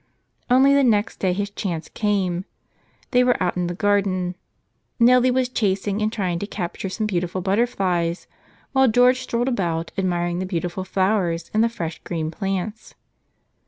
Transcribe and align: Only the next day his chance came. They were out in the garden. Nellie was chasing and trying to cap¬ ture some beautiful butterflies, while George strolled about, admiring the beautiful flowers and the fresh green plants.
Only 0.49 0.73
the 0.73 0.83
next 0.83 1.19
day 1.19 1.31
his 1.31 1.51
chance 1.51 1.87
came. 1.87 2.45
They 3.11 3.23
were 3.23 3.37
out 3.39 3.55
in 3.55 3.67
the 3.67 3.75
garden. 3.75 4.33
Nellie 4.99 5.29
was 5.29 5.47
chasing 5.47 6.01
and 6.01 6.11
trying 6.11 6.39
to 6.39 6.47
cap¬ 6.47 6.73
ture 6.75 6.89
some 6.89 7.05
beautiful 7.05 7.39
butterflies, 7.39 8.25
while 8.71 8.87
George 8.87 9.19
strolled 9.21 9.47
about, 9.47 9.91
admiring 9.99 10.39
the 10.39 10.47
beautiful 10.47 10.83
flowers 10.83 11.51
and 11.53 11.63
the 11.63 11.69
fresh 11.69 12.01
green 12.03 12.31
plants. 12.31 12.95